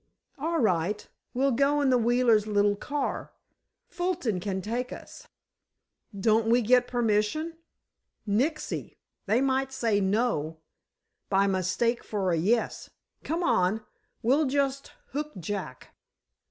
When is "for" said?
12.03-12.31